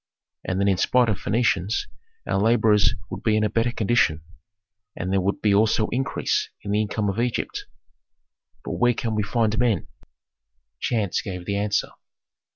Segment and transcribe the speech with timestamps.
[0.43, 1.85] And then in spite of Phœnicians
[2.25, 4.23] our laborers would be in a better condition,
[4.95, 7.65] and there would be also increase in the income of Egypt.
[8.65, 9.89] But where can we find men?"
[10.79, 11.89] Chance gave the answer.